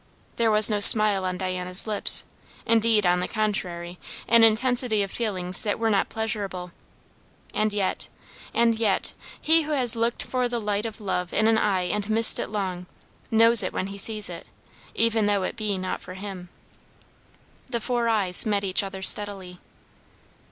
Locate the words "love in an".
11.01-11.59